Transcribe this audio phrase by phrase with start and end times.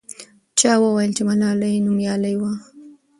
[0.59, 2.53] چا وویل چې ملالۍ نومیالۍ وه.